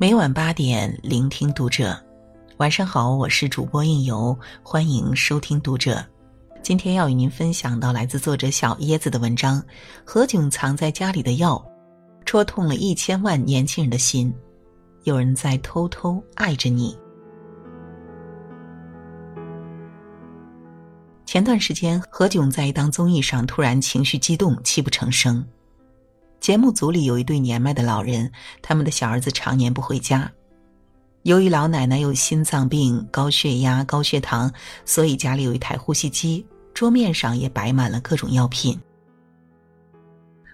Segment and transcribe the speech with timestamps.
[0.00, 2.00] 每晚八点，聆听读者。
[2.58, 6.06] 晚上好，我是主播应由，欢迎收听读者。
[6.62, 9.60] 今天要与您分享到来自作者小椰子的文章：
[10.04, 11.60] 何炅藏在家里的药，
[12.24, 14.32] 戳痛了一千万年轻人的心。
[15.02, 16.96] 有人在偷偷爱着你。
[21.26, 25.44] 前段时间，何炅在一档综艺上突然情绪激动，泣不成声。
[26.48, 30.32] 节目组里有一对年迈的老人，他们的小儿子常年不回家。
[31.24, 34.50] 由于老奶奶有心脏病、高血压、高血糖，
[34.86, 38.80] 所以家里有一台呼吸机，桌面上也摆满了各种药品。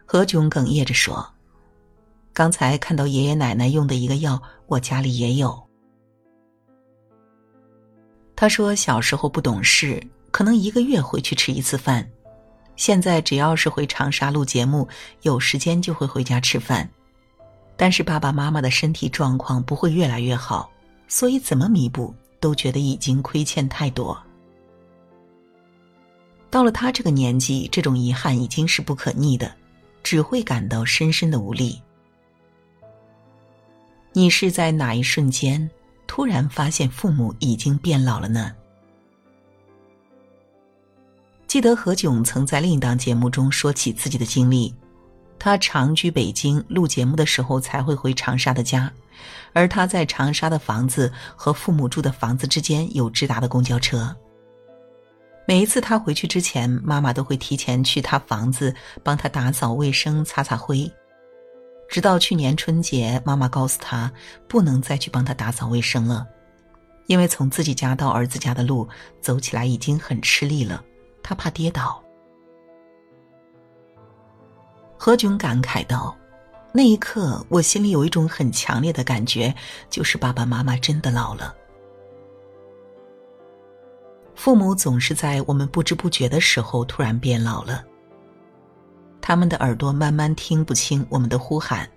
[0.05, 1.25] 何炅哽咽着说
[2.35, 5.57] ：“刚才看到爷爷奶奶用的一个药，我家里也有。”
[8.35, 12.05] 他说：“小时候不懂事，可能一个月回去吃一次饭。”
[12.77, 14.87] 现在只要是回长沙录节目，
[15.23, 16.89] 有时间就会回家吃饭。
[17.77, 20.71] 但是爸爸妈妈的身体状况不会越来越好，
[21.09, 24.17] 所以怎么弥补都觉得已经亏欠太多。
[26.51, 29.53] 到了他这个年纪，这种遗憾已经是不可逆的，
[30.05, 31.81] 只会感到深深的无力。
[34.13, 35.69] 你是在哪一瞬间
[36.07, 38.53] 突然发现父母已经变老了呢？
[41.55, 44.75] 记得何炅曾在另一档节目中说起自己的经历，
[45.39, 48.93] 他长居北京录节目的时候才会回长沙的家，
[49.53, 54.13] 而他在长沙的房子和父母住的房子之间有直达的公交车。
[55.47, 58.75] 每一次他回去之前，妈妈都会提前去他房子
[59.05, 60.91] 帮他打扫卫生、擦擦灰，
[61.89, 64.13] 直到去年春节，妈妈告诉他
[64.49, 66.27] 不能再去帮他打扫卫生了，
[67.07, 68.89] 因为从自己家到儿子家的路
[69.21, 70.83] 走起来已经很吃力了。
[71.25, 72.01] 他怕跌倒。
[74.97, 76.15] 何炅感慨道
[76.73, 79.53] ：“那一刻，我心里有一种很强烈的感觉，
[79.89, 81.55] 就是爸爸妈妈真的老了。
[84.35, 87.83] 父母总是在我们不知不觉的时候突然变老了。
[89.21, 91.89] 他们的耳朵慢慢听不清我们的呼喊，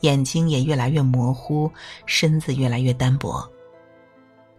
[0.00, 1.70] 眼睛也越来越模糊，
[2.06, 3.46] 身子越来越单薄。”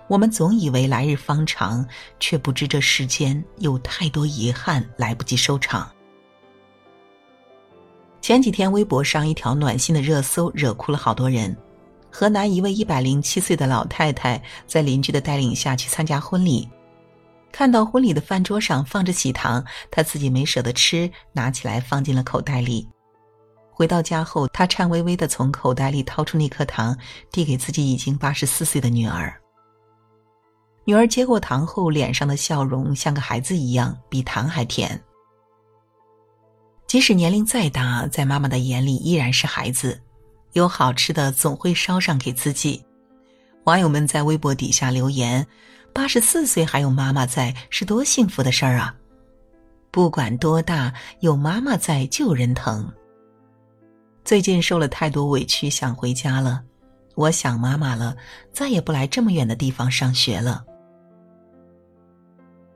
[0.07, 1.85] 我们总以为来日方长，
[2.19, 5.89] 却不知这世间有太多遗憾来不及收场。
[8.21, 11.55] 前几天，微博上一条暖心的热搜惹哭了好多人。
[12.09, 16.69] 河南一位一百零七岁的老太太在邻居的带领下去参加婚礼，
[17.51, 22.87] 看到婚礼的饭桌上放着喜糖，她自己没舍得吃，拿起来放进了口袋里。
[23.71, 26.95] 回到家后，她颤巍巍的从口袋里掏出那颗糖，
[27.31, 29.33] 递给自己已经八十四岁的女儿。
[30.85, 35.01] 女儿接过糖后，脸上的笑容像个孩子一样，比糖还甜。
[36.87, 39.99] 即使年龄再大，在妈妈的眼里依然是孩子，
[40.51, 42.83] 有好吃的总会捎上给自己。
[43.63, 45.47] 网友们在微博底下留言
[45.93, 48.93] ：“八十四岁还有妈妈在，是多幸福的事儿啊！
[49.89, 52.91] 不管多大，有妈妈在就有人疼。”
[54.25, 56.61] 最近受了太多委屈，想回家了。
[57.15, 58.15] 我想妈妈了，
[58.51, 60.63] 再也不来这么远的地方上学了。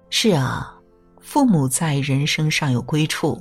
[0.10, 0.74] 是啊，
[1.20, 3.38] 父母在，人生尚有归处；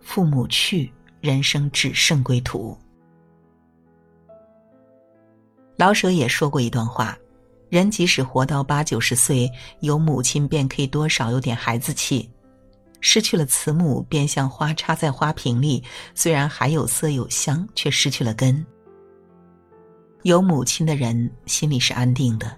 [0.00, 0.90] 父母去，
[1.20, 2.76] 人生只剩归途。
[5.76, 7.16] 老舍也说过一段话：
[7.68, 9.50] 人即使活到八九十岁，
[9.80, 12.26] 有母亲便可以多少有点孩子气；
[13.02, 15.84] 失去了慈母，便像花插在花瓶里，
[16.14, 18.64] 虽然还有色有香，却失去了根。
[20.22, 22.56] 有母亲的人，心里是安定的。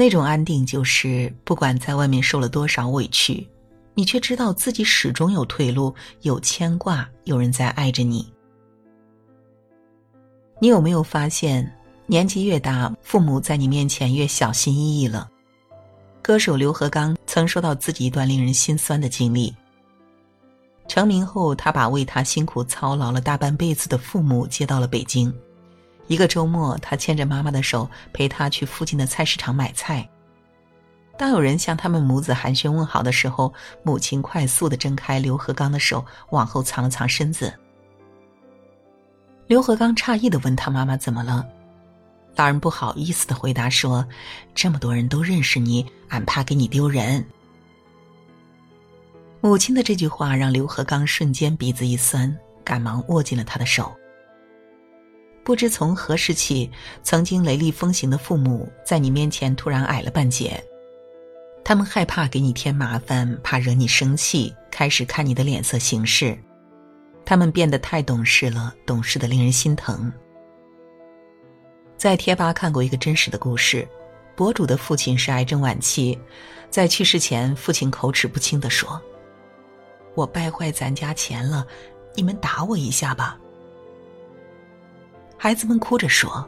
[0.00, 3.44] 那种安定，就是不管在外面受了多少委屈，
[3.94, 8.32] 你却知道自己始终有退路，有牵挂，有人在爱着你。
[10.60, 11.68] 你有没有发现，
[12.06, 15.28] 年纪越大，父母在你面前越小心翼翼了？
[16.22, 19.52] 歌手刘和刚曾说到自己一段令人心酸的经历。
[20.86, 25.34] 成名后，他把为他辛苦操劳了大半辈子的父母接到了北京。
[26.08, 30.08] 一个周末，他牵着妈妈的手，陪她去附近的菜市场买菜。
[31.18, 33.52] 当有人向他们母子寒暄问好的时候，
[33.82, 37.52] 母亲快速的挣开刘和刚的手，往后藏了藏身子。
[39.46, 41.46] 刘和刚诧异的问他妈妈怎么了，
[42.36, 44.06] 老人不好意思的回答说
[44.54, 47.24] ：“这么多人都认识你，俺怕给你丢人。”
[49.42, 52.34] 母亲的这句话让刘和刚瞬间鼻子一酸，
[52.64, 53.94] 赶忙握紧了他的手。
[55.48, 56.70] 不知从何时起，
[57.02, 60.62] 曾经雷厉风行的父母在你面前突然矮了半截。
[61.64, 66.38] 他们害怕给你添麻烦，怕惹你生气，开始看你的脸色行事。
[67.24, 70.12] 他们变得太懂事了，懂事的令人心疼。
[71.96, 73.88] 在贴吧看过一个真实的故事，
[74.36, 76.18] 博主的父亲是癌症晚期，
[76.68, 79.00] 在去世前，父亲口齿不清地说
[80.14, 81.66] ：“我败坏咱家钱了，
[82.14, 83.38] 你们打我一下吧。”
[85.38, 86.46] 孩子们哭着说：“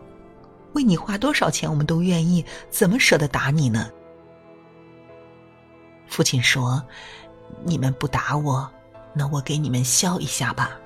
[0.75, 3.89] 为你花多少钱，我们都愿意，怎么舍得打你呢？”
[6.09, 6.83] 父亲说
[7.65, 8.69] ：“你们不打我，
[9.15, 10.77] 那我给你们笑一下吧。”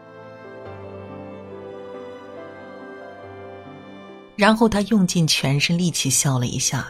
[4.36, 6.88] 然后他用尽全身力气笑了一下，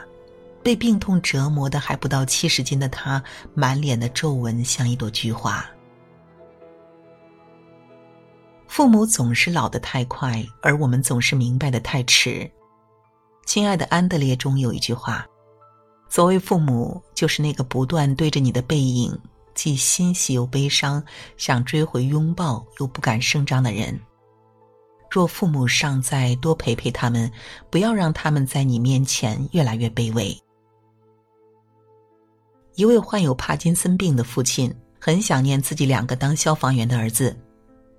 [0.63, 3.23] 被病痛折磨的还不到七十斤的他，
[3.55, 5.65] 满脸的皱纹像一朵菊花。
[8.75, 12.51] 父母总是老得太快，而我们总是明白的太迟。
[13.47, 15.25] 亲爱的安德烈中有一句话
[16.11, 19.17] ：“所谓父母，就是那个不断对着你的背影，
[19.55, 21.01] 既欣喜又悲伤，
[21.37, 23.97] 想追回拥抱又不敢声张的人。”
[25.09, 27.31] 若父母尚在，多陪陪他们，
[27.71, 30.37] 不要让他们在你面前越来越卑微。
[32.75, 37.37] 一位患有帕金森病的父亲很想念自己两个当消防员的儿子，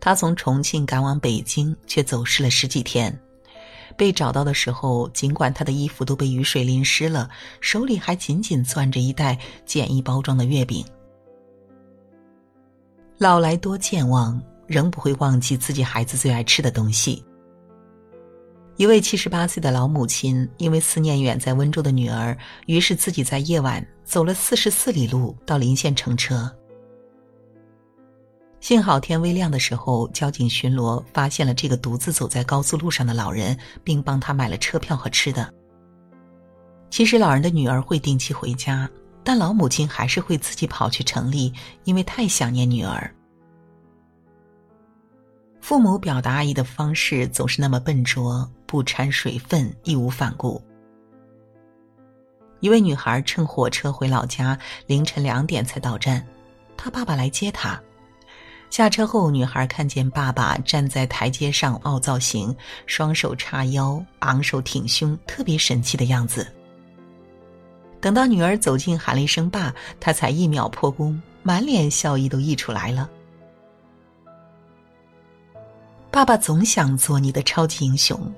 [0.05, 3.11] 他从重庆赶往北京，却走失了十几天。
[3.97, 7.27] 被找到的时候，尽管他的衣服都被雨水淋湿了，
[7.59, 9.35] 手里还紧紧攥着一袋
[9.65, 10.85] 简易包装的月饼。
[13.17, 14.39] 老来多健忘。
[14.67, 17.23] 仍不会忘记自己孩子最爱吃的东西。
[18.77, 26.51] 一位七十八岁的老母亲，因为思念远在温州的女儿，于是自己在夜晚走了四十四里路到临县乘车。
[28.65, 35.53] 幸好天微亮的时候，交警巡逻发现了这个独自走在高速路上的老人，并帮他买了车票和吃的。
[36.89, 38.89] 其实老人的女儿会定期回家，
[39.23, 41.53] 但老母亲还是会自己跑去城里，
[41.83, 43.13] 因为太想念女儿。
[45.61, 50.59] 父母表达爱意的方式总是那么笨拙，不掺水分，义无反顾。
[52.61, 54.57] 一位女孩乘火车回老家，
[54.87, 56.25] 凌晨两点才到站，
[56.75, 57.79] 她爸爸来接她。
[58.69, 62.53] 下车后，女孩看见爸爸站在台阶上凹造型，
[62.85, 66.45] 双手叉腰，昂首挺胸，特别神气的样子。
[68.01, 73.09] 等到女儿走近喊了一声“爸”，他才一秒破功，满脸笑意都溢出来了。
[76.11, 78.31] 爸爸总想做你的超级英雄，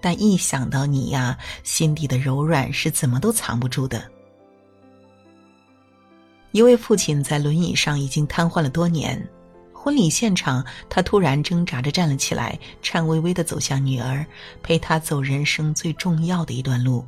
[0.00, 4.02] 但一想到你呀，心底的柔软是怎么都藏不住的。
[6.52, 9.28] 一位父亲在轮椅上已经瘫痪了多年，
[9.88, 14.22] 婚礼现场，他突然挣扎着站了起来，颤巍巍的走向女儿，
[14.62, 17.06] 陪她走人生最重要的一段路。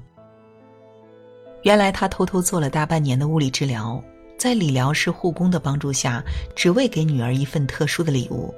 [1.63, 4.03] 原来他偷偷做了大半年的物理治疗，
[4.39, 6.25] 在理疗师、护工的帮助下，
[6.57, 8.55] 只为给女儿一份特殊的礼物。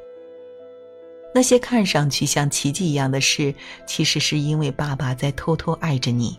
[1.34, 3.52] 那些看上去像奇迹一样的事，
[3.88, 6.38] 其实是因为爸爸在偷偷爱着你。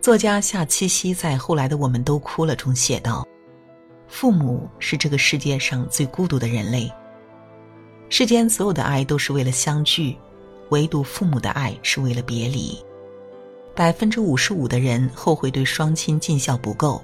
[0.00, 3.26] 作家夏七夕在《后来的我们都哭了》中写道
[4.08, 6.90] ：“父母是这个世界上最孤独的人类。
[8.08, 10.16] 世间所有的爱都是为了相聚，
[10.70, 12.76] 唯独父母的爱是为了别离。
[13.76, 17.00] 百分之五十五的人后悔对双亲尽孝不够。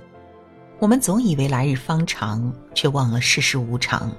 [0.81, 4.11] 我们总以为来日方长，却忘了世事无常。”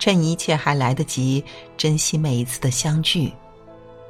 [0.00, 1.44] 趁一切还来得及，
[1.76, 3.30] 珍惜每一次的相聚，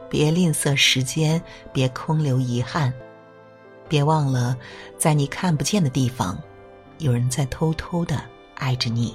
[0.09, 2.95] 别吝啬时间，别空留遗憾，
[3.89, 4.57] 别忘了，
[4.97, 6.41] 在你看不见的地方，
[7.01, 8.23] 有人在偷偷的
[8.55, 9.15] 爱着你。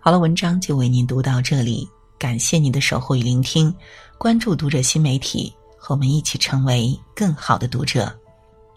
[0.00, 3.74] 好了，文章就为您读到这里，感谢您的守候与聆听，
[4.18, 8.12] 关注读者新媒体，和我们一起成为更好的读者。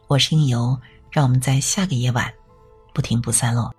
[0.07, 0.77] 我是应由，
[1.11, 2.33] 让我们在下个夜晚
[2.93, 3.71] 不停不散喽。